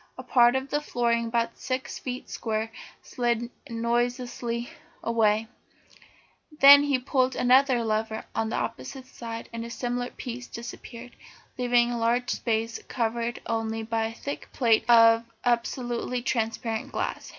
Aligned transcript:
A 0.17 0.23
part 0.23 0.55
of 0.55 0.71
the 0.71 0.81
flooring 0.81 1.27
about 1.27 1.59
six 1.59 1.99
feet 1.99 2.27
square 2.27 2.71
slid 3.03 3.51
noiselessly 3.69 4.67
away; 5.03 5.47
then 6.59 6.81
he 6.81 6.97
pulled 6.97 7.35
another 7.35 7.83
lever 7.83 8.25
on 8.33 8.49
the 8.49 8.55
opposite 8.55 9.05
side 9.05 9.47
and 9.53 9.63
a 9.63 9.69
similar 9.69 10.09
piece 10.09 10.47
disappeared, 10.47 11.15
leaving 11.55 11.91
a 11.91 11.99
large 11.99 12.31
space 12.31 12.79
covered 12.87 13.41
only 13.45 13.83
by 13.83 14.05
a 14.07 14.13
thick 14.15 14.49
plate 14.51 14.85
of 14.89 15.23
absolutely 15.45 16.23
transparent 16.23 16.91
glass. 16.91 17.29